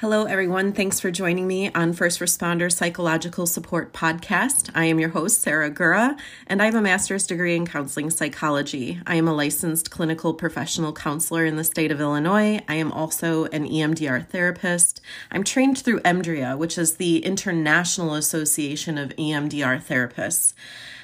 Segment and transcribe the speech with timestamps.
[0.00, 0.74] Hello, everyone.
[0.74, 4.70] Thanks for joining me on First Responder Psychological Support Podcast.
[4.74, 9.00] I am your host, Sarah Gura, and I have a master's degree in counseling psychology.
[9.06, 12.60] I am a licensed clinical professional counselor in the state of Illinois.
[12.68, 15.00] I am also an EMDR therapist.
[15.30, 20.52] I'm trained through EMDRIA, which is the International Association of EMDR Therapists.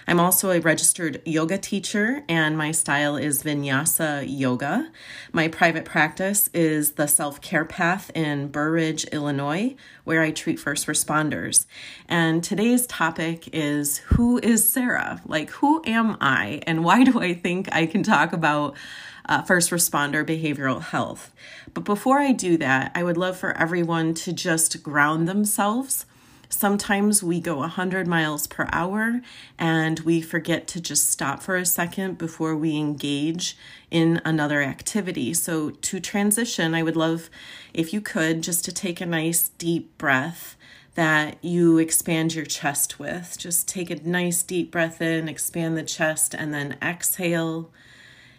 [0.06, 4.90] I'm also a registered yoga teacher, and my style is vinyasa yoga.
[5.32, 10.58] My private practice is the Self Care Path in Burr Ridge, Illinois, where I treat
[10.58, 11.66] first responders.
[12.08, 15.20] And today's topic is Who is Sarah?
[15.24, 18.76] Like, who am I, and why do I think I can talk about?
[19.24, 21.32] Uh, first responder behavioral health.
[21.74, 26.06] But before I do that, I would love for everyone to just ground themselves
[26.52, 29.22] Sometimes we go 100 miles per hour
[29.58, 33.56] and we forget to just stop for a second before we engage
[33.90, 35.32] in another activity.
[35.32, 37.30] So, to transition, I would love
[37.72, 40.56] if you could just to take a nice deep breath
[40.94, 43.36] that you expand your chest with.
[43.38, 47.70] Just take a nice deep breath in, expand the chest, and then exhale.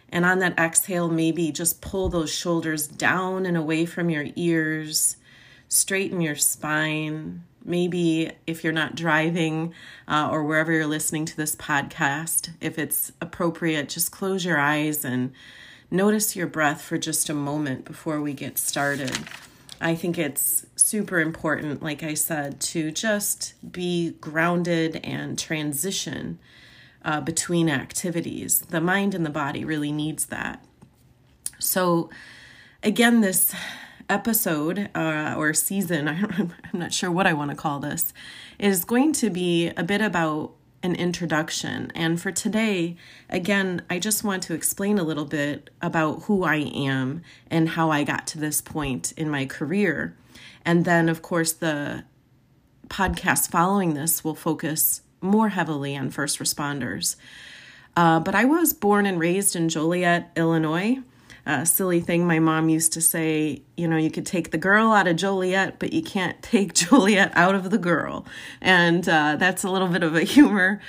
[0.08, 5.16] And on that exhale, maybe just pull those shoulders down and away from your ears,
[5.68, 9.74] straighten your spine maybe if you're not driving
[10.06, 15.04] uh, or wherever you're listening to this podcast, if it's appropriate, just close your eyes
[15.04, 15.32] and
[15.90, 19.16] notice your breath for just a moment before we get started.
[19.80, 26.38] I think it's super important, like I said, to just be grounded and transition
[27.04, 28.60] uh, between activities.
[28.60, 30.64] The mind and the body really needs that.
[31.58, 32.10] So,
[32.82, 33.54] again, this
[34.08, 38.12] episode uh, or season, I'm not sure what I want to call this,
[38.58, 40.52] is going to be a bit about
[40.82, 41.90] an introduction.
[41.94, 42.96] And for today,
[43.30, 47.90] again, I just want to explain a little bit about who I am and how
[47.90, 50.14] I got to this point in my career.
[50.64, 52.04] And then, of course, the
[52.88, 57.16] podcast following this will focus more heavily on first responders.
[57.96, 60.98] Uh, but I was born and raised in Joliet, Illinois
[61.46, 64.92] uh, silly thing my mom used to say you know you could take the girl
[64.92, 68.26] out of joliet but you can't take joliet out of the girl.
[68.60, 70.80] And uh, that's a little bit of a humor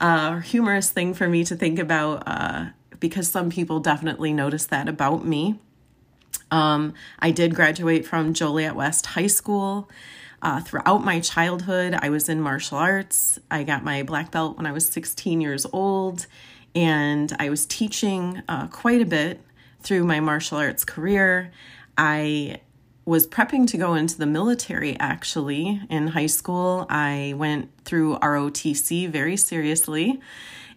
[0.00, 2.66] uh, humorous thing for me to think about uh,
[3.00, 5.60] because some people definitely notice that about me.
[6.50, 9.90] Um, i did graduate from joliet west high school.
[10.42, 13.38] Uh, throughout my childhood, I was in martial arts.
[13.50, 16.26] I got my black belt when I was 16 years old,
[16.74, 19.40] and I was teaching uh, quite a bit
[19.84, 21.52] through my martial arts career.
[21.96, 22.60] I
[23.04, 26.86] was prepping to go into the military actually in high school.
[26.88, 30.20] I went through ROTC very seriously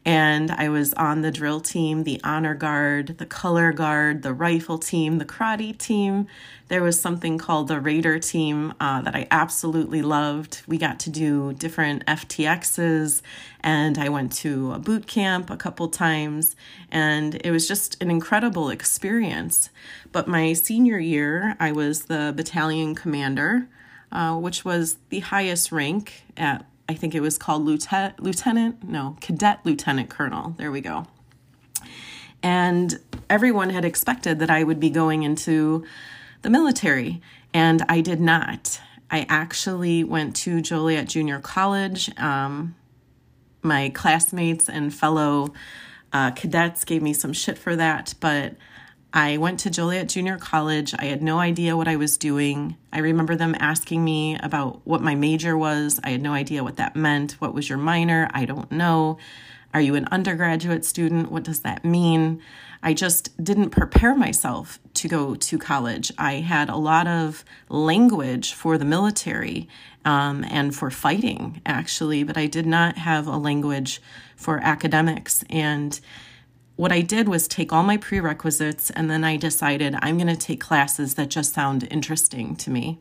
[0.07, 4.77] and I was on the drill team, the honor guard, the color guard, the rifle
[4.77, 6.27] team, the karate team.
[6.69, 10.61] There was something called the Raider team uh, that I absolutely loved.
[10.65, 13.21] We got to do different FTXs,
[13.59, 16.55] and I went to a boot camp a couple times,
[16.89, 19.71] and it was just an incredible experience.
[20.13, 23.67] But my senior year, I was the battalion commander,
[24.13, 29.17] uh, which was the highest rank at I think it was called lieutenant, lieutenant, no,
[29.19, 30.55] cadet lieutenant colonel.
[30.57, 31.05] There we go.
[32.41, 32.99] And
[33.29, 35.85] everyone had expected that I would be going into
[36.43, 37.21] the military,
[37.53, 38.79] and I did not.
[39.09, 42.17] I actually went to Joliet Junior College.
[42.17, 42.75] Um,
[43.61, 45.53] my classmates and fellow
[46.13, 48.55] uh, cadets gave me some shit for that, but
[49.13, 50.93] I went to Joliet Junior College.
[50.97, 52.75] I had no idea what I was doing.
[52.91, 55.99] I remember them asking me about what my major was.
[56.03, 57.33] I had no idea what that meant.
[57.33, 58.29] What was your minor?
[58.33, 59.17] I don't know.
[59.73, 61.31] Are you an undergraduate student?
[61.31, 62.41] What does that mean?
[62.83, 66.11] I just didn't prepare myself to go to college.
[66.17, 69.67] I had a lot of language for the military
[70.05, 74.01] um, and for fighting, actually, but I did not have a language
[74.35, 75.43] for academics.
[75.49, 75.99] And
[76.77, 80.37] what I did was take all my prerequisites and then I decided I'm going to
[80.37, 82.99] take classes that just sound interesting to me.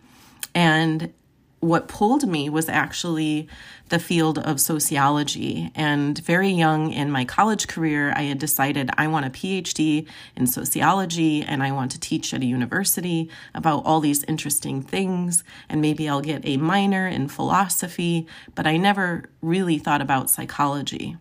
[0.55, 1.13] And
[1.61, 3.49] what pulled me was actually
[3.89, 5.71] the field of sociology.
[5.75, 10.07] And very young in my college career, I had decided I want a PhD
[10.37, 15.45] in sociology and I want to teach at a university about all these interesting things.
[15.69, 21.17] And maybe I'll get a minor in philosophy, but I never really thought about psychology.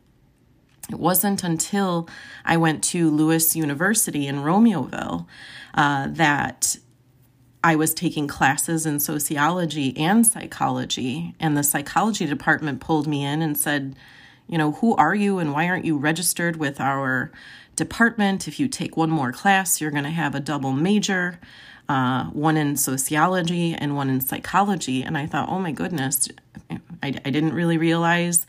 [0.92, 2.08] It wasn't until
[2.44, 5.26] I went to Lewis University in Romeoville
[5.74, 6.78] uh, that
[7.64, 13.42] I was taking classes in sociology and psychology, and the psychology department pulled me in
[13.42, 13.96] and said,
[14.48, 17.32] You know, who are you and why aren't you registered with our
[17.76, 18.48] department?
[18.48, 21.40] If you take one more class, you're going to have a double major.
[21.88, 25.04] uh, one in sociology and one in psychology.
[25.04, 26.28] And I thought, oh my goodness,
[26.70, 28.46] I, I didn't really realize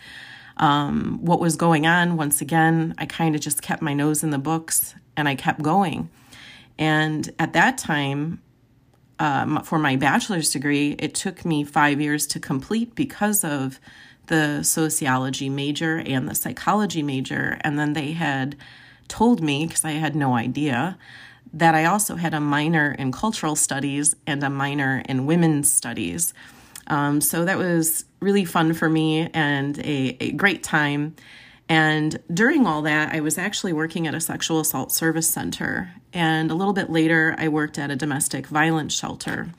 [0.56, 2.16] um, what was going on.
[2.16, 5.62] Once again, I kind of just kept my nose in the books and I kept
[5.62, 6.10] going.
[6.78, 8.42] And at that time,
[9.18, 13.80] um, for my bachelor's degree, it took me five years to complete because of
[14.26, 17.58] the sociology major and the psychology major.
[17.62, 18.56] And then they had
[19.08, 20.98] told me, because I had no idea,
[21.52, 26.34] that I also had a minor in cultural studies and a minor in women's studies.
[26.88, 31.14] Um, so that was really fun for me and a, a great time.
[31.68, 35.92] And during all that, I was actually working at a sexual assault service center.
[36.12, 39.50] And a little bit later, I worked at a domestic violence shelter.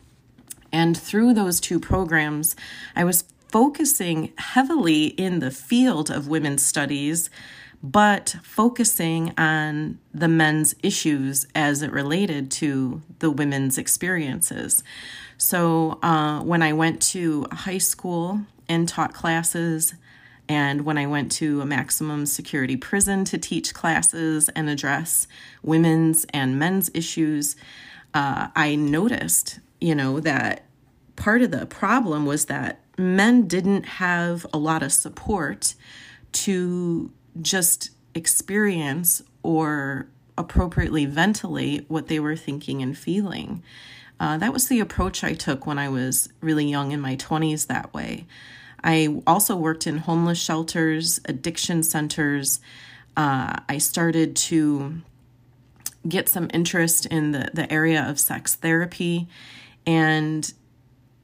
[0.74, 2.58] And through those two programs,
[2.94, 7.30] I was focusing heavily in the field of women's studies,
[7.82, 14.84] but focusing on the men's issues as it related to the women's experiences.
[15.38, 19.94] So uh, when I went to high school and taught classes,
[20.50, 25.28] and when I went to a maximum security prison to teach classes and address
[25.62, 27.56] women's and men's issues,
[28.14, 30.64] uh, I noticed, you know, that
[31.16, 35.76] part of the problem was that men didn't have a lot of support
[36.32, 37.12] to
[37.42, 43.64] just experience or appropriately ventilate what they were thinking and feeling.
[44.20, 47.68] Uh, that was the approach I took when I was really young in my 20s
[47.68, 48.26] that way.
[48.84, 52.60] I also worked in homeless shelters, addiction centers.
[53.16, 55.02] Uh, I started to
[56.08, 59.28] get some interest in the, the area of sex therapy.
[59.86, 60.52] And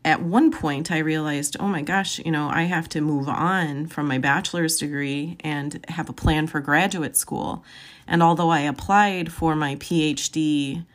[0.05, 3.87] at one point, I realized, oh my gosh, you know, I have to move on
[3.87, 7.63] from my bachelor's degree and have a plan for graduate school.
[8.07, 10.85] And although I applied for my PhD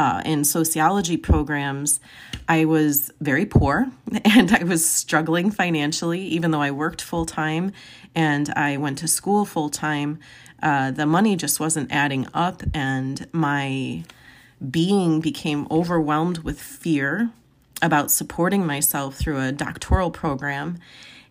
[0.00, 2.00] uh, in sociology programs,
[2.48, 3.86] I was very poor
[4.24, 7.72] and I was struggling financially, even though I worked full time
[8.14, 10.18] and I went to school full time.
[10.62, 14.04] Uh, the money just wasn't adding up, and my
[14.70, 17.30] being became overwhelmed with fear
[17.82, 20.78] about supporting myself through a doctoral program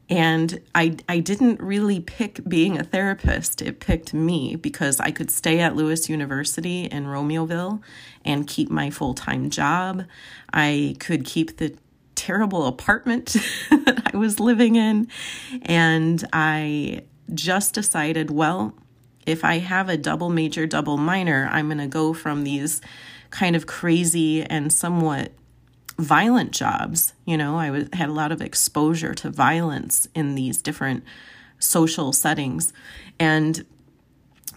[0.09, 3.61] and I, I didn't really pick being a therapist.
[3.61, 7.81] It picked me because I could stay at Lewis University in Romeoville
[8.25, 10.05] and keep my full time job.
[10.51, 11.75] I could keep the
[12.15, 13.35] terrible apartment
[13.69, 15.07] that I was living in.
[15.61, 17.03] And I
[17.33, 18.73] just decided, well,
[19.27, 22.81] if I have a double major, double minor, I'm going to go from these
[23.29, 25.31] kind of crazy and somewhat
[25.99, 27.13] violent jobs.
[27.25, 31.03] You know, I was, had a lot of exposure to violence in these different
[31.59, 32.73] social settings
[33.19, 33.65] and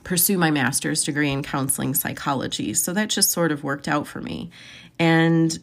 [0.05, 2.75] pursue my master's degree in counseling psychology.
[2.75, 4.51] So that just sort of worked out for me.
[4.99, 5.59] And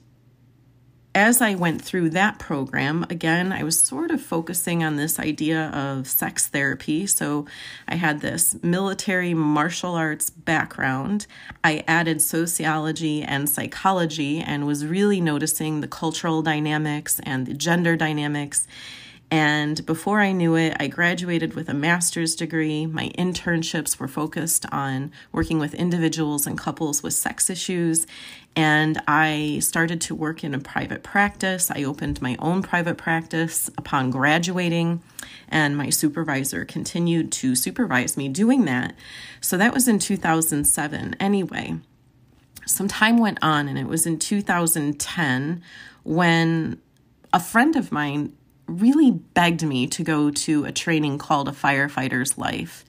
[1.15, 5.69] as I went through that program, again, I was sort of focusing on this idea
[5.69, 7.07] of sex therapy.
[7.07, 7.47] So
[7.87, 11.25] I had this military martial arts background.
[11.63, 17.95] I added sociology and psychology and was really noticing the cultural dynamics and the gender
[17.95, 18.67] dynamics
[19.31, 22.87] and before I knew it, I graduated with a master's degree.
[22.87, 28.07] My internships were focused on working with individuals and couples with sex issues.
[28.55, 31.69] And I started to work in a private practice.
[31.69, 35.03] I opened my own private practice upon graduating,
[35.47, 38.95] and my supervisor continued to supervise me doing that.
[39.41, 41.15] So that was in 2007.
[41.19, 41.77] Anyway,
[42.65, 45.61] some time went on, and it was in 2010
[46.03, 46.81] when
[47.31, 48.33] a friend of mine
[48.69, 52.85] really begged me to go to a training called A Firefighter's Life.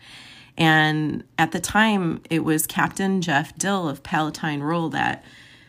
[0.57, 5.25] And at the time, it was Captain Jeff Dill of Palatine Rural that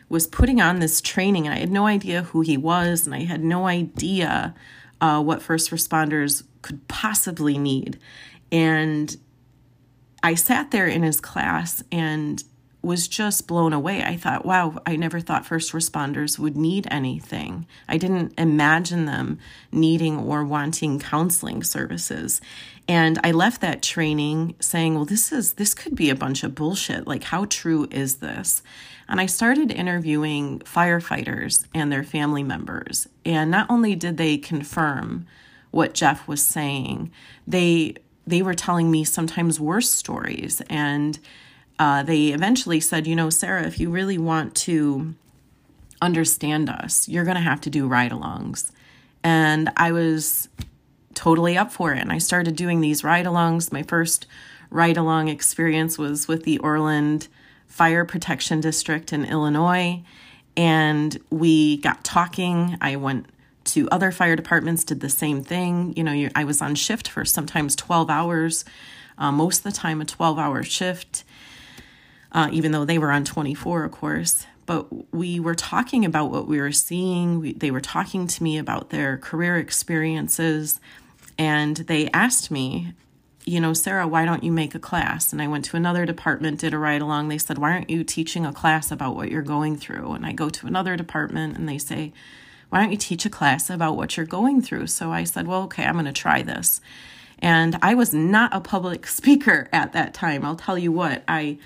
[0.08, 1.46] was putting on this training.
[1.46, 4.54] And I had no idea who he was, and I had no idea
[5.00, 7.98] uh, what first responders could possibly need.
[8.50, 9.16] And
[10.22, 12.44] I sat there in his class and
[12.82, 14.02] was just blown away.
[14.02, 17.66] I thought, wow, I never thought first responders would need anything.
[17.88, 19.38] I didn't imagine them
[19.70, 22.40] needing or wanting counseling services.
[22.88, 26.56] And I left that training saying, well, this is this could be a bunch of
[26.56, 27.06] bullshit.
[27.06, 28.62] Like how true is this?
[29.08, 33.08] And I started interviewing firefighters and their family members.
[33.24, 35.26] And not only did they confirm
[35.70, 37.12] what Jeff was saying,
[37.46, 37.94] they
[38.26, 41.18] they were telling me sometimes worse stories and
[41.78, 45.14] uh, they eventually said, you know, Sarah, if you really want to
[46.00, 48.70] understand us, you're going to have to do ride alongs.
[49.24, 50.48] And I was
[51.14, 52.00] totally up for it.
[52.00, 53.72] And I started doing these ride alongs.
[53.72, 54.26] My first
[54.70, 57.28] ride along experience was with the Orland
[57.66, 60.02] Fire Protection District in Illinois.
[60.56, 62.76] and we got talking.
[62.80, 63.26] I went
[63.64, 65.94] to other fire departments, did the same thing.
[65.96, 68.64] You know, I was on shift for sometimes 12 hours,
[69.18, 71.24] uh, most of the time, a 12 hour shift,
[72.32, 74.46] uh, even though they were on 24, of course.
[74.64, 77.40] But we were talking about what we were seeing.
[77.40, 80.80] We, they were talking to me about their career experiences.
[81.38, 82.94] And they asked me,
[83.44, 85.32] you know, Sarah, why don't you make a class?
[85.32, 87.28] And I went to another department, did a ride along.
[87.28, 90.12] They said, why aren't you teaching a class about what you're going through?
[90.12, 92.12] And I go to another department and they say,
[92.68, 94.86] why don't you teach a class about what you're going through?
[94.86, 96.80] So I said, well, okay, I'm going to try this.
[97.40, 100.44] And I was not a public speaker at that time.
[100.44, 101.58] I'll tell you what, I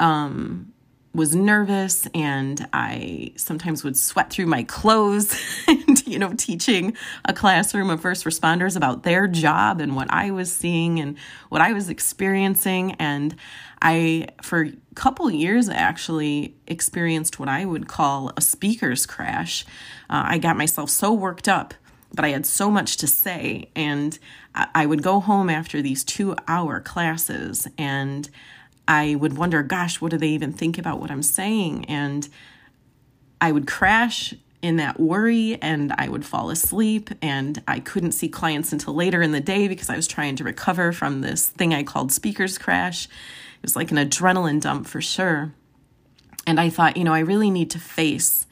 [0.00, 0.72] um,
[1.14, 5.34] was nervous and I sometimes would sweat through my clothes
[5.68, 10.30] and, you know, teaching a classroom of first responders about their job and what I
[10.30, 11.16] was seeing and
[11.48, 12.92] what I was experiencing.
[12.92, 13.34] And
[13.82, 19.64] I, for a couple years, actually experienced what I would call a speaker's crash.
[20.10, 21.74] Uh, I got myself so worked up
[22.14, 23.70] but I had so much to say.
[23.76, 24.18] And
[24.54, 28.28] I would go home after these two hour classes and
[28.88, 31.84] I would wonder, gosh, what do they even think about what I'm saying?
[31.84, 32.26] And
[33.38, 38.28] I would crash in that worry and I would fall asleep and I couldn't see
[38.28, 41.72] clients until later in the day because I was trying to recover from this thing
[41.72, 43.04] I called speaker's crash.
[43.04, 45.52] It was like an adrenaline dump for sure.
[46.46, 48.46] And I thought, you know, I really need to face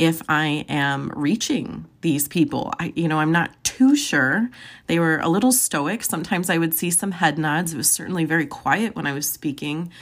[0.00, 2.72] if I am reaching these people.
[2.78, 4.48] I, you know, I'm not too sure.
[4.86, 6.02] They were a little stoic.
[6.04, 7.74] Sometimes I would see some head nods.
[7.74, 9.92] It was certainly very quiet when I was speaking,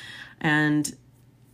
[0.40, 0.96] and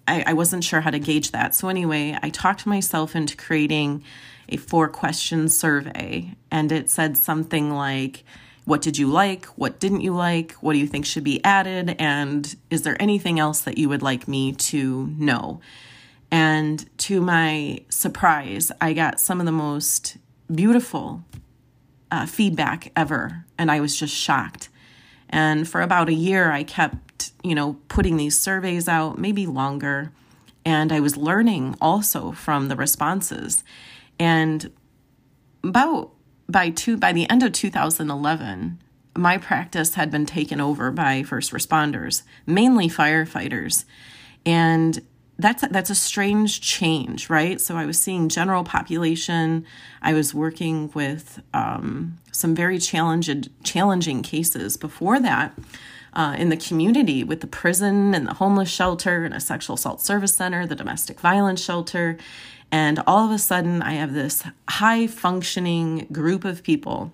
[0.06, 1.54] I, I wasn't sure how to gauge that.
[1.54, 4.04] So, anyway, I talked myself into creating
[4.50, 8.24] a four question survey, and it said something like,
[8.66, 9.46] what did you like?
[9.56, 10.52] What didn't you like?
[10.60, 11.96] What do you think should be added?
[11.98, 15.62] And is there anything else that you would like me to know?
[16.30, 20.16] And to my surprise, I got some of the most
[20.52, 21.24] beautiful
[22.10, 23.44] uh, feedback ever.
[23.58, 24.68] And I was just shocked.
[25.28, 30.12] And for about a year, I kept, you know, putting these surveys out, maybe longer.
[30.64, 33.64] And I was learning also from the responses.
[34.18, 34.70] And
[35.62, 36.10] about
[36.48, 38.78] by two by the end of 2011,
[39.16, 43.84] my practice had been taken over by first responders, mainly firefighters.
[44.44, 45.00] And
[45.38, 47.60] that's that's a strange change, right?
[47.60, 49.66] So I was seeing general population.
[50.00, 55.58] I was working with um, some very challenging challenging cases before that
[56.12, 60.00] uh, in the community with the prison and the homeless shelter and a sexual assault
[60.00, 62.16] service center, the domestic violence shelter,
[62.70, 67.12] and all of a sudden I have this high functioning group of people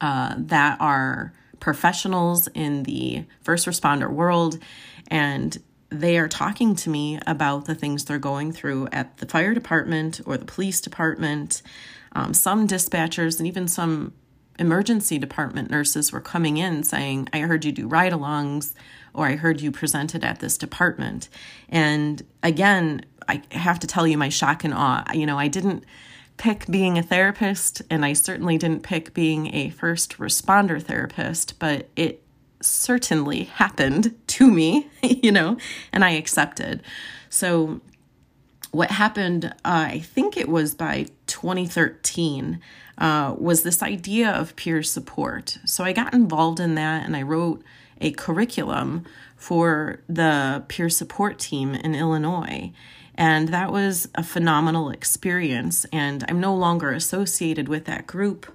[0.00, 4.58] uh, that are professionals in the first responder world
[5.08, 5.58] and
[5.90, 10.20] they are talking to me about the things they're going through at the fire department
[10.24, 11.62] or the police department.
[12.12, 14.12] Um, some dispatchers and even some
[14.58, 18.74] emergency department nurses were coming in saying, I heard you do ride alongs,
[19.14, 21.28] or I heard you presented at this department.
[21.68, 25.04] And again, I have to tell you my shock and awe.
[25.12, 25.84] You know, I didn't
[26.36, 31.88] pick being a therapist, and I certainly didn't pick being a first responder therapist, but
[31.96, 32.22] it
[32.60, 35.56] certainly happened to me, you know,
[35.92, 36.82] and I accepted.
[37.28, 37.80] So,
[38.72, 42.60] what happened, uh, I think it was by 2013,
[42.98, 45.58] uh, was this idea of peer support.
[45.64, 47.62] So, I got involved in that and I wrote
[48.00, 49.04] a curriculum
[49.36, 52.72] for the peer support team in Illinois.
[53.14, 55.84] And that was a phenomenal experience.
[55.92, 58.50] And I'm no longer associated with that group,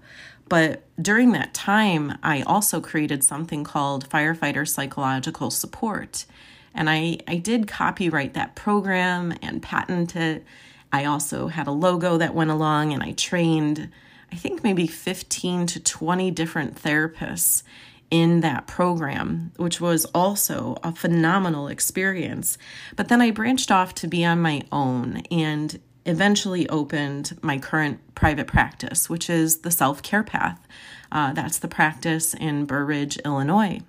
[0.48, 6.26] but during that time, I also created something called Firefighter Psychological Support.
[6.74, 10.44] And I, I did copyright that program and patent it.
[10.92, 13.90] I also had a logo that went along, and I trained,
[14.32, 17.64] I think, maybe 15 to 20 different therapists
[18.12, 22.58] in that program, which was also a phenomenal experience.
[22.96, 28.00] But then I branched off to be on my own, and eventually opened my current
[28.16, 30.66] private practice, which is the self care path.
[31.12, 33.82] Uh, that's the practice in Burr Ridge, Illinois.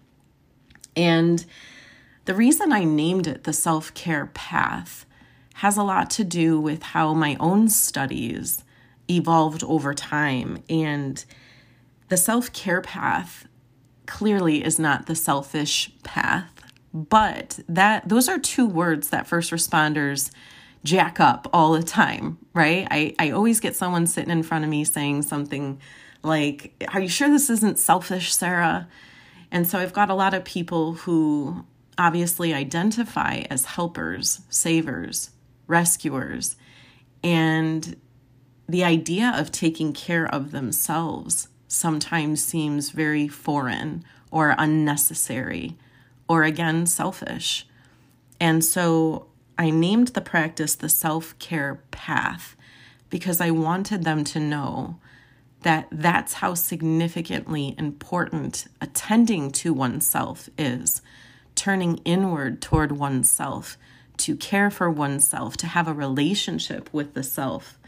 [0.97, 1.45] And
[2.25, 5.05] the reason I named it the self care path
[5.55, 8.63] has a lot to do with how my own studies
[9.09, 10.63] evolved over time.
[10.69, 11.25] And
[12.09, 13.47] the self care path
[14.07, 20.31] clearly is not the selfish path, but that those are two words that first responders
[20.87, 22.87] jack up all the time, right?
[22.91, 25.81] I, I always get someone sitting in front of me saying something
[26.23, 28.89] like, Are you sure this isn't selfish, Sarah?
[29.51, 31.65] And so I've got a lot of people who
[31.99, 35.31] obviously identify as helpers, savers,
[35.67, 36.57] rescuers.
[37.23, 37.97] And
[38.69, 45.77] the idea of taking care of themselves sometimes seems very foreign or unnecessary
[46.29, 47.67] or again selfish.
[48.41, 49.29] And so
[49.59, 52.57] I named the practice the self care path
[53.11, 54.99] because I wanted them to know
[55.63, 61.03] that that's how significantly important attending to oneself is
[61.55, 63.77] turning inward toward oneself
[64.19, 67.79] to care for oneself to have a relationship with the self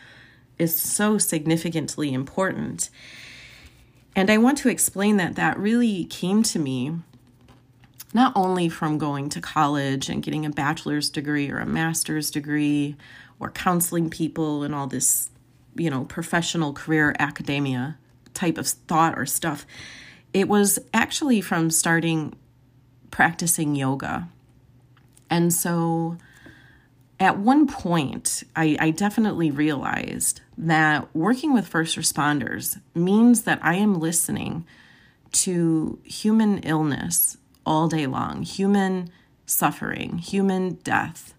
[0.59, 2.91] is so significantly important.
[4.17, 6.97] And i want to explain that that really came to me
[8.15, 12.97] not only from going to college and getting a bachelor's degree or a master's degree
[13.39, 15.31] or counseling people and all this,
[15.77, 17.99] you know, professional career academia
[18.35, 19.67] type of thought or stuff.
[20.33, 22.35] It was actually from starting
[23.11, 24.29] practicing yoga.
[25.31, 26.17] And so
[27.21, 33.75] at one point, I, I, definitely realized that working with first responders means that I
[33.75, 34.65] am listening
[35.33, 37.37] to human illness
[37.69, 39.11] all day long human
[39.45, 41.35] suffering, human death.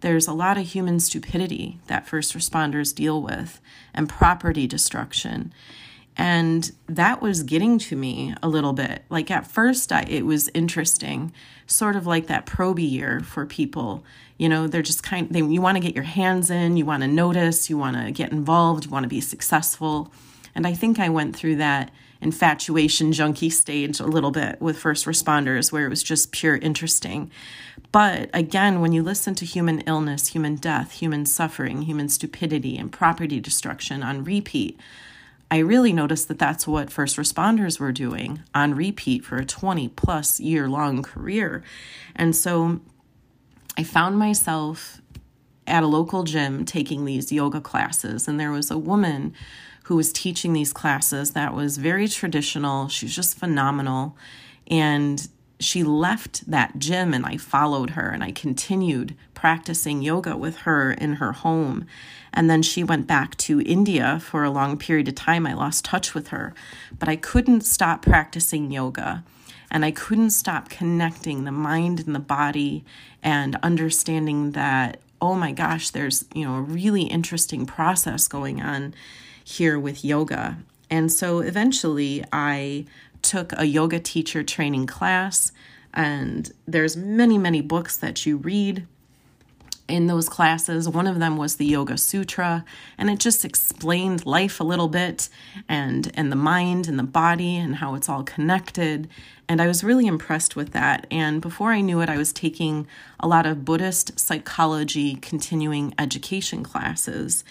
[0.00, 3.60] There's a lot of human stupidity that first responders deal with
[3.94, 5.54] and property destruction.
[6.16, 9.04] And that was getting to me a little bit.
[9.08, 11.32] Like at first, I, it was interesting,
[11.66, 14.04] sort of like that Proby year for people.
[14.36, 15.30] You know, they're just kind.
[15.30, 18.10] They, you want to get your hands in, you want to notice, you want to
[18.10, 20.12] get involved, you want to be successful.
[20.54, 25.06] And I think I went through that infatuation junkie stage a little bit with first
[25.06, 27.30] responders where it was just pure interesting.
[27.92, 32.92] But again, when you listen to human illness, human death, human suffering, human stupidity, and
[32.92, 34.78] property destruction on repeat,
[35.50, 39.88] I really noticed that that's what first responders were doing on repeat for a 20
[39.88, 41.64] plus year long career.
[42.14, 42.80] And so
[43.76, 45.00] I found myself
[45.66, 49.34] at a local gym taking these yoga classes, and there was a woman
[49.90, 52.86] who was teaching these classes that was very traditional.
[52.86, 54.16] She was just phenomenal.
[54.68, 55.26] And
[55.58, 60.92] she left that gym and I followed her and I continued practicing yoga with her
[60.92, 61.86] in her home.
[62.32, 65.44] And then she went back to India for a long period of time.
[65.44, 66.54] I lost touch with her,
[66.96, 69.24] but I couldn't stop practicing yoga
[69.72, 72.84] and I couldn't stop connecting the mind and the body
[73.24, 78.94] and understanding that oh my gosh, there's, you know, a really interesting process going on
[79.50, 80.58] here with yoga.
[80.90, 82.86] And so eventually I
[83.22, 85.52] took a yoga teacher training class
[85.92, 88.86] and there's many many books that you read
[89.90, 90.88] in those classes.
[90.88, 92.64] One of them was the Yoga Sutra,
[92.96, 95.28] and it just explained life a little bit
[95.68, 99.08] and and the mind and the body and how it's all connected.
[99.48, 101.08] And I was really impressed with that.
[101.10, 102.86] And before I knew it, I was taking
[103.18, 107.42] a lot of Buddhist psychology continuing education classes.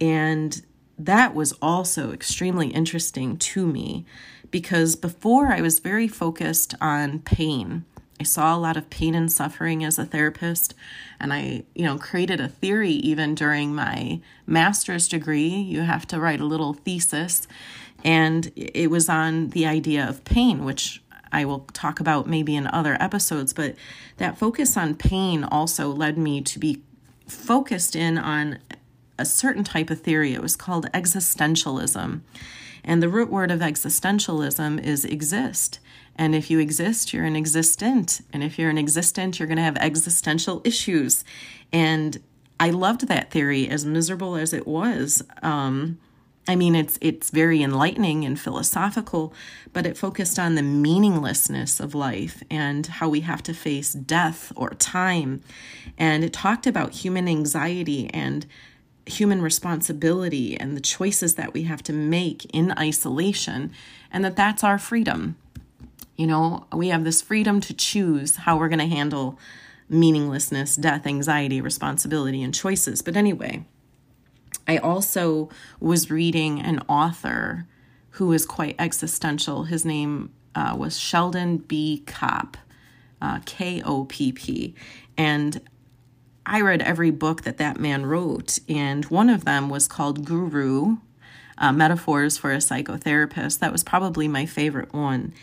[0.00, 0.62] And
[0.98, 4.04] that was also extremely interesting to me
[4.50, 7.84] because before I was very focused on pain.
[8.20, 10.74] I saw a lot of pain and suffering as a therapist,
[11.20, 15.48] and I, you know, created a theory even during my master's degree.
[15.48, 17.46] You have to write a little thesis,
[18.02, 22.66] and it was on the idea of pain, which I will talk about maybe in
[22.66, 23.76] other episodes, but
[24.16, 26.82] that focus on pain also led me to be
[27.26, 28.58] focused in on
[29.18, 30.34] a certain type of theory.
[30.34, 32.20] It was called existentialism.
[32.84, 35.78] And the root word of existentialism is exist.
[36.16, 38.20] And if you exist, you're an existent.
[38.32, 41.24] And if you're an existent, you're going to have existential issues.
[41.72, 42.18] And
[42.58, 45.22] I loved that theory, as miserable as it was.
[45.42, 45.98] Um,
[46.48, 49.34] I mean, it's it's very enlightening and philosophical,
[49.74, 54.50] but it focused on the meaninglessness of life and how we have to face death
[54.56, 55.42] or time,
[55.98, 58.46] and it talked about human anxiety and
[59.08, 63.72] human responsibility and the choices that we have to make in isolation,
[64.12, 65.36] and that that's our freedom.
[66.16, 69.38] You know, we have this freedom to choose how we're going to handle
[69.88, 73.02] meaninglessness, death, anxiety, responsibility, and choices.
[73.02, 73.64] But anyway,
[74.66, 75.48] I also
[75.80, 77.66] was reading an author
[78.10, 79.64] who is quite existential.
[79.64, 82.02] His name uh, was Sheldon B.
[82.06, 82.56] Kopp,
[83.22, 84.74] uh, K O P P.
[85.16, 85.60] And
[86.48, 90.96] I read every book that that man wrote, and one of them was called Guru
[91.58, 93.58] uh, Metaphors for a Psychotherapist.
[93.58, 95.34] That was probably my favorite one.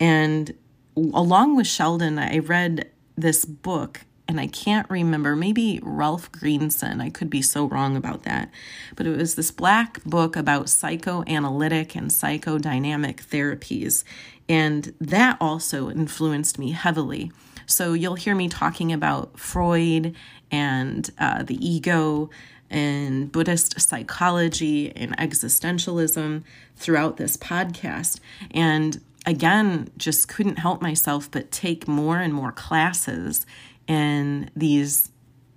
[0.00, 0.54] And
[0.96, 7.00] along with Sheldon, I read this book, and I can't remember, maybe Ralph Greenson.
[7.00, 8.50] I could be so wrong about that.
[8.96, 14.04] But it was this black book about psychoanalytic and psychodynamic therapies.
[14.48, 17.30] And that also influenced me heavily.
[17.66, 20.14] So you'll hear me talking about Freud
[20.50, 22.30] and uh, the ego
[22.70, 26.42] and Buddhist psychology and existentialism
[26.76, 28.20] throughout this podcast.
[28.50, 33.46] And again, just couldn't help myself but take more and more classes
[33.86, 35.10] in these,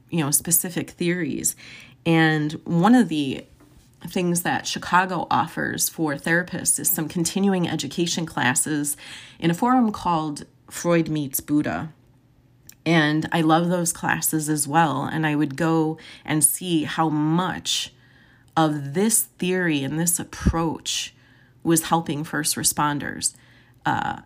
[0.10, 1.56] you know, specific theories.
[2.06, 3.46] And one of the
[4.08, 8.96] things that Chicago offers for therapists is some continuing education classes
[9.40, 11.92] in a forum called Freud Meets Buddha.
[12.90, 15.04] And I love those classes as well.
[15.04, 17.94] And I would go and see how much
[18.58, 21.14] of this theory and this approach
[21.62, 23.36] was helping first responders.
[23.86, 24.22] Uh,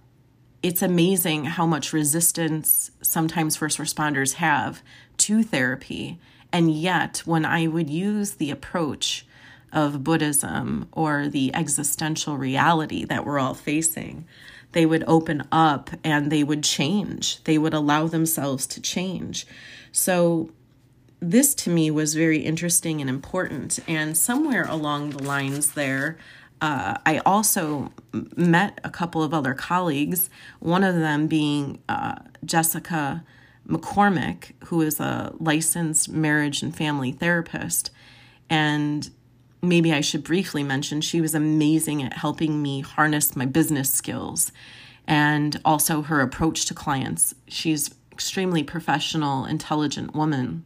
[0.62, 4.82] it's amazing how much resistance sometimes first responders have
[5.18, 6.18] to therapy.
[6.54, 9.26] And yet, when I would use the approach
[9.74, 14.26] of Buddhism or the existential reality that we're all facing,
[14.74, 17.44] they would open up and they would change.
[17.44, 19.48] They would allow themselves to change.
[19.92, 20.52] So,
[21.20, 23.80] this to me was very interesting and important.
[23.88, 26.18] And somewhere along the lines there,
[26.62, 27.94] uh, I also
[28.36, 33.24] met a couple of other colleagues, one of them being uh, Jessica
[33.68, 37.90] McCormick, who is a licensed marriage and family therapist.
[38.50, 39.10] And
[39.64, 44.52] maybe I should briefly mention she was amazing at helping me harness my business skills
[45.08, 47.34] and also her approach to clients.
[47.48, 50.66] She's extremely professional, intelligent woman.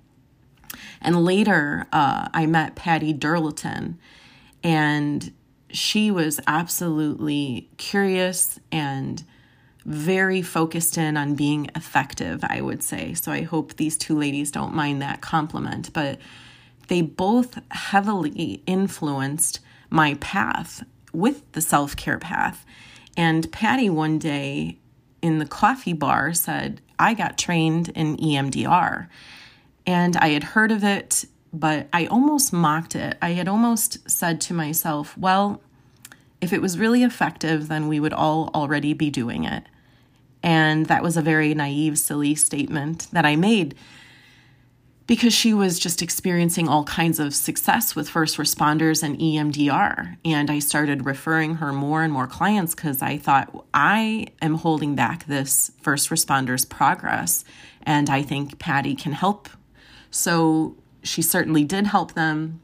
[1.00, 3.98] And later, uh, I met Patty Durleton,
[4.64, 5.32] and
[5.70, 9.24] she was absolutely curious and
[9.86, 13.14] very focused in on being effective, I would say.
[13.14, 15.94] So I hope these two ladies don't mind that compliment.
[15.94, 16.20] But
[16.88, 22.66] they both heavily influenced my path with the self care path.
[23.16, 24.78] And Patty one day
[25.22, 29.08] in the coffee bar said, I got trained in EMDR.
[29.86, 33.18] And I had heard of it, but I almost mocked it.
[33.22, 35.62] I had almost said to myself, well,
[36.42, 39.64] if it was really effective, then we would all already be doing it.
[40.44, 43.76] And that was a very naive, silly statement that I made
[45.08, 50.18] because she was just experiencing all kinds of success with first responders and EMDR.
[50.26, 54.96] And I started referring her more and more clients because I thought, I am holding
[54.96, 57.46] back this first responders progress.
[57.84, 59.48] And I think Patty can help.
[60.12, 62.60] So she certainly did help them.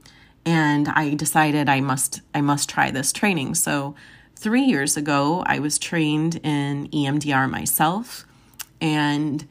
[0.46, 3.56] And I decided I must I must try this training.
[3.56, 3.96] So
[4.36, 8.26] three years ago, I was trained in EMDR myself,
[8.82, 9.48] and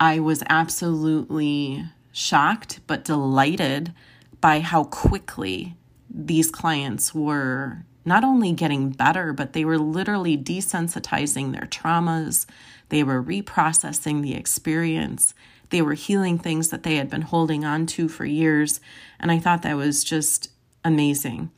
[0.00, 3.92] I was absolutely shocked but delighted
[4.40, 5.76] by how quickly
[6.08, 12.46] these clients were not only getting better, but they were literally desensitizing their traumas.
[12.88, 15.34] They were reprocessing the experience.
[15.70, 18.80] They were healing things that they had been holding on to for years.
[19.18, 20.50] And I thought that was just
[20.84, 21.50] amazing.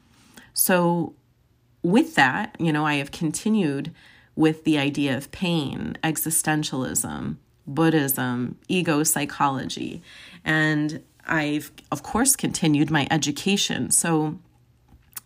[0.52, 1.14] So,
[1.82, 3.92] with that, you know, I have continued
[4.36, 10.02] with the idea of pain, existentialism, Buddhism, ego psychology.
[10.44, 13.90] And I've, of course, continued my education.
[13.90, 14.38] So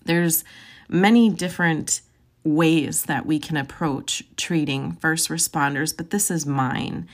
[0.04, 0.44] there's
[0.88, 2.00] many different
[2.44, 7.08] ways that we can approach treating first responders, but this is mine.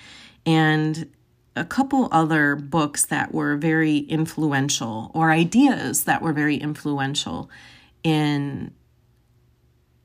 [0.46, 1.10] And
[1.56, 7.48] a couple other books that were very influential, or ideas that were very influential
[8.02, 8.72] in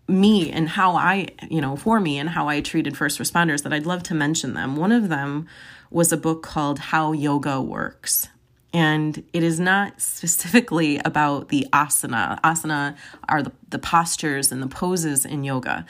[0.10, 3.74] me and how I, you know, for me and how I treated first responders that
[3.74, 4.76] I'd love to mention them.
[4.76, 5.48] One of them
[5.92, 8.28] was a book called How Yoga Works.
[8.72, 12.40] And it is not specifically about the asana.
[12.42, 12.96] Asana
[13.28, 15.86] are the, the postures and the poses in yoga.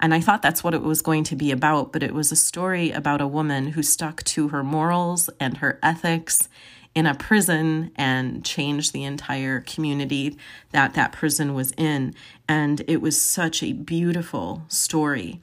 [0.00, 2.36] And I thought that's what it was going to be about, but it was a
[2.36, 6.48] story about a woman who stuck to her morals and her ethics
[6.98, 10.36] in a prison and changed the entire community
[10.72, 12.12] that that prison was in.
[12.48, 15.40] And it was such a beautiful story.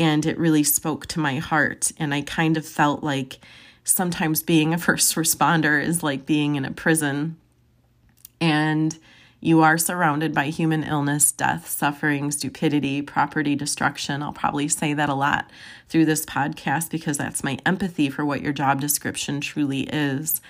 [0.00, 1.92] And it really spoke to my heart.
[1.96, 3.38] And I kind of felt like
[3.84, 7.36] sometimes being a first responder is like being in a prison.
[8.40, 8.98] And
[9.40, 14.24] you are surrounded by human illness, death, suffering, stupidity, property destruction.
[14.24, 15.48] I'll probably say that a lot
[15.88, 20.40] through this podcast because that's my empathy for what your job description truly is.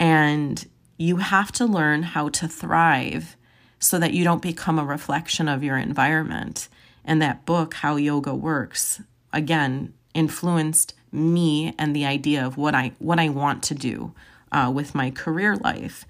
[0.00, 3.36] And you have to learn how to thrive
[3.78, 6.68] so that you don't become a reflection of your environment.
[7.04, 9.00] And that book, How Yoga Works,
[9.32, 14.12] again, influenced me and the idea of what I what I want to do
[14.52, 16.04] uh, with my career life.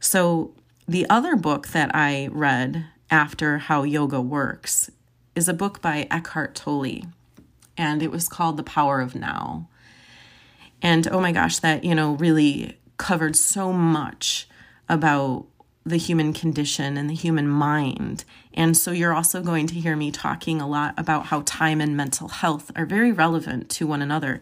[0.00, 0.52] So
[0.86, 4.90] the other book that I read after How Yoga Works
[5.34, 7.02] is a book by Eckhart Tolle,
[7.76, 9.68] and it was called The Power of Now.
[10.80, 14.48] And oh my gosh, that you know really covered so much
[14.88, 15.46] about
[15.86, 18.24] the human condition and the human mind.
[18.52, 21.96] And so you're also going to hear me talking a lot about how time and
[21.96, 24.40] mental health are very relevant to one another.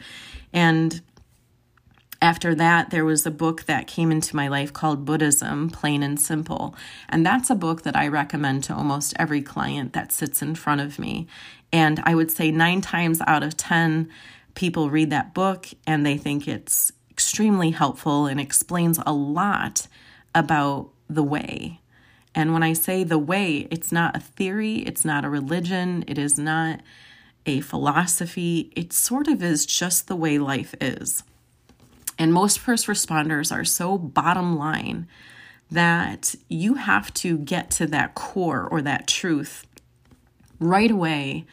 [0.53, 1.01] And
[2.21, 6.19] after that, there was a book that came into my life called Buddhism, Plain and
[6.19, 6.75] Simple.
[7.09, 10.81] And that's a book that I recommend to almost every client that sits in front
[10.81, 11.27] of me.
[11.73, 14.09] And I would say nine times out of 10,
[14.55, 19.89] people read that book and they think it's extremely helpful and explains a lot
[20.35, 21.81] about the way.
[22.35, 26.19] And when I say the way, it's not a theory, it's not a religion, it
[26.19, 26.81] is not
[27.47, 28.71] a philosophy.
[28.77, 31.23] It sort of is just the way life is.
[32.19, 35.09] And most first responders are so bottom line
[35.71, 39.67] that you have to get to that core or that truth
[40.61, 41.47] right away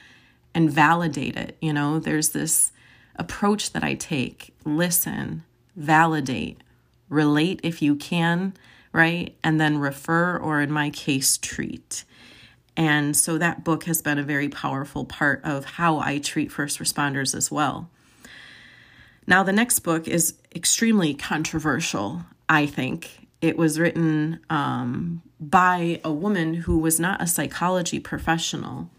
[0.54, 1.56] and validate it.
[1.62, 2.74] You know, there's this
[3.16, 5.44] approach that I take listen,
[5.76, 6.62] validate,
[7.10, 8.54] relate if you can,
[8.92, 9.36] right?
[9.44, 12.04] And then refer, or in my case, treat.
[12.76, 16.80] And so that book has been a very powerful part of how I treat first
[16.80, 17.90] responders as well.
[19.26, 23.28] Now, the next book is extremely controversial, I think.
[23.42, 28.90] It was written um, by a woman who was not a psychology professional.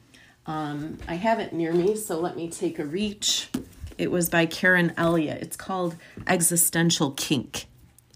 [0.47, 3.49] Um, I have it near me, so let me take a reach.
[3.99, 5.43] It was by Karen Elliott.
[5.43, 7.67] It's called Existential Kink.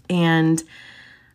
[0.09, 0.63] And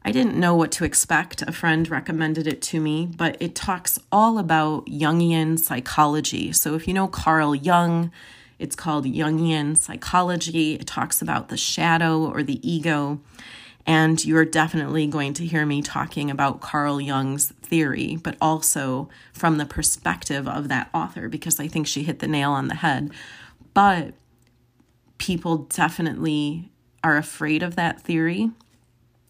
[0.04, 1.42] I didn't know what to expect.
[1.42, 6.52] A friend recommended it to me, but it talks all about Jungian psychology.
[6.52, 8.12] So if you know Carl Jung,
[8.58, 10.74] it's called Jungian psychology.
[10.74, 13.20] It talks about the shadow or the ego.
[13.86, 19.58] And you're definitely going to hear me talking about Carl Jung's theory, but also from
[19.58, 23.10] the perspective of that author, because I think she hit the nail on the head.
[23.74, 24.14] But
[25.24, 26.70] people definitely
[27.02, 28.50] are afraid of that theory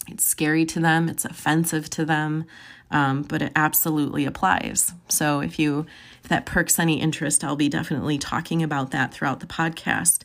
[0.09, 2.45] it's scary to them, it's offensive to them,
[2.91, 4.93] um, but it absolutely applies.
[5.09, 5.87] So if you
[6.23, 10.23] if that perks any interest, I'll be definitely talking about that throughout the podcast.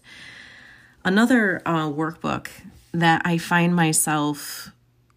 [1.03, 2.49] Another uh, workbook
[2.93, 4.71] that I find myself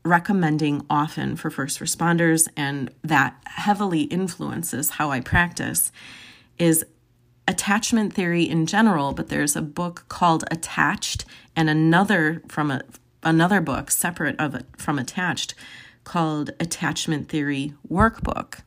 [0.05, 5.93] recommending often for first responders and that heavily influences how I practice
[6.59, 6.85] is
[7.48, 11.24] attachment theory in general, but there's a book called Attached
[11.57, 12.83] and another from a
[13.22, 15.55] another book separate of from attached
[16.05, 18.62] called Attachment Theory Workbook.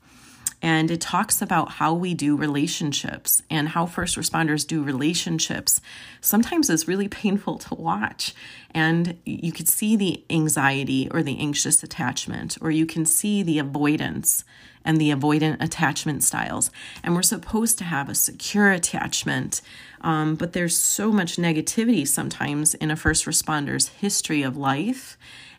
[0.65, 5.79] And it talks about how we do relationships and how first responders do relationships.
[6.21, 8.33] Sometimes it's really painful to watch.
[8.71, 13.59] And you could see the anxiety or the anxious attachment, or you can see the
[13.59, 14.43] avoidance
[14.83, 16.71] and the avoidant attachment styles.
[17.03, 19.61] And we're supposed to have a secure attachment
[20.05, 25.17] um, but there's so much negativity sometimes in a first responder's history of life,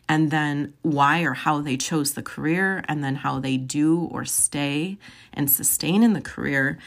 [0.09, 4.25] and then why or how they chose the career, and then how they do or
[4.25, 4.97] stay
[5.33, 6.77] and sustain in the career.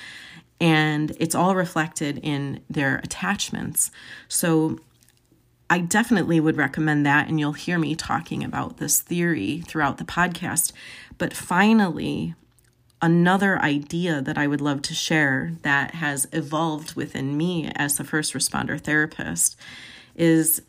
[0.60, 3.90] And it's all reflected in their attachments.
[4.28, 4.78] So
[5.68, 10.04] I definitely would recommend that, and you'll hear me talking about this theory throughout the
[10.04, 10.72] podcast.
[11.16, 12.34] But finally,
[13.00, 18.04] another idea that I would love to share that has evolved within me as a
[18.04, 19.56] first responder therapist
[20.16, 20.60] is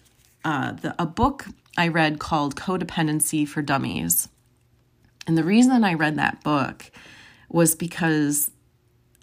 [0.46, 4.30] uh, the, a book I read called Codependency for Dummies.
[5.26, 6.92] And the reason I read that book
[7.50, 8.52] was because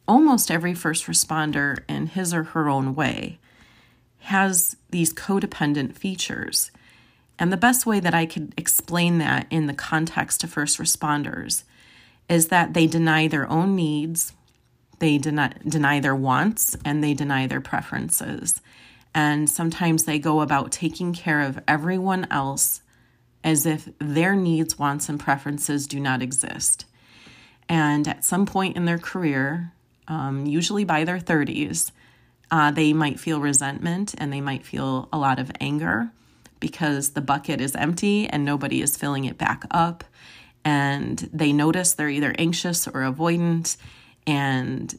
[0.07, 3.39] almost every first responder, in his or her own way,
[4.21, 6.71] has these codependent features.
[7.39, 11.65] And the best way that I could explain that in the context of first responders
[12.29, 14.33] is that they deny their own needs,
[14.99, 18.61] they deny, deny their wants, and they deny their preferences.
[19.14, 22.83] And sometimes they go about taking care of everyone else
[23.42, 26.85] as if their needs, wants, and preferences do not exist.
[27.68, 29.73] And at some point in their career,
[30.07, 31.90] um, usually by their 30s,
[32.51, 36.11] uh, they might feel resentment and they might feel a lot of anger
[36.61, 40.05] because the bucket is empty and nobody is filling it back up
[40.64, 43.77] and they notice they're either anxious or avoidant
[44.27, 44.99] and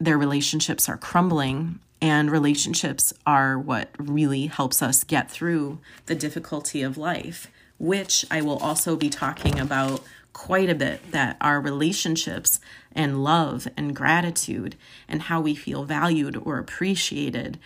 [0.00, 6.82] their relationships are crumbling and relationships are what really helps us get through the difficulty
[6.82, 10.02] of life which i will also be talking about
[10.34, 12.60] quite a bit that our relationships
[12.92, 14.76] and love and gratitude
[15.08, 17.58] and how we feel valued or appreciated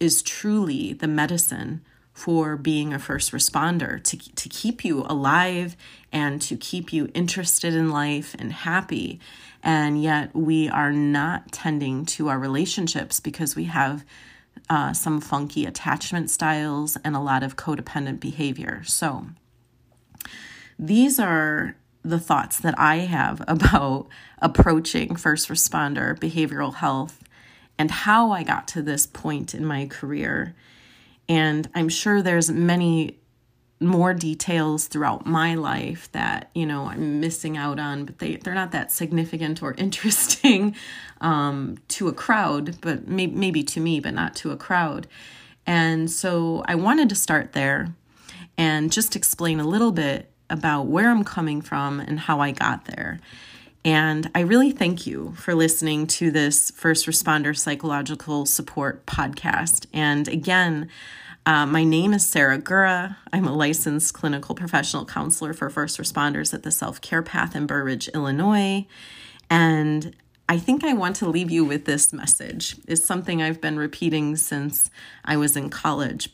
[0.00, 1.80] is truly the medicine
[2.12, 5.76] for being a first responder to, to keep you alive
[6.10, 9.20] and to keep you interested in life and happy.
[9.66, 14.04] And yet, we are not tending to our relationships because we have
[14.70, 18.84] uh, some funky attachment styles and a lot of codependent behavior.
[18.84, 19.26] So,
[20.78, 21.74] these are
[22.04, 24.06] the thoughts that I have about
[24.38, 27.24] approaching first responder behavioral health
[27.76, 30.54] and how I got to this point in my career.
[31.28, 33.18] And I'm sure there's many
[33.80, 38.54] more details throughout my life that you know I'm missing out on, but they they're
[38.54, 40.74] not that significant or interesting
[41.20, 45.06] um, to a crowd, but may, maybe to me, but not to a crowd.
[45.66, 47.92] And so I wanted to start there
[48.56, 52.84] and just explain a little bit about where I'm coming from and how I got
[52.84, 53.20] there.
[53.84, 59.86] And I really thank you for listening to this First Responder Psychological Support podcast.
[59.92, 60.88] And again,
[61.46, 63.16] uh, my name is Sarah Gura.
[63.32, 67.66] I'm a licensed clinical professional counselor for first responders at the Self Care Path in
[67.66, 68.84] Burr Ridge, Illinois.
[69.48, 70.16] And
[70.48, 72.76] I think I want to leave you with this message.
[72.88, 74.90] It's something I've been repeating since
[75.24, 76.30] I was in college,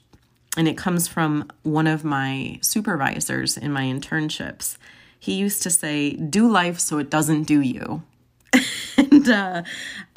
[0.56, 4.78] and it comes from one of my supervisors in my internships.
[5.18, 8.02] He used to say, Do life so it doesn't do you.
[9.26, 9.62] and uh,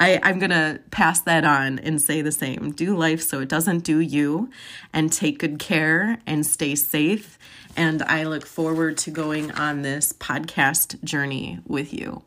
[0.00, 2.72] I, I'm going to pass that on and say the same.
[2.72, 4.50] Do life so it doesn't do you,
[4.92, 7.38] and take good care and stay safe.
[7.76, 12.22] And I look forward to going on this podcast journey with you.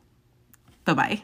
[0.85, 1.21] Bye bye.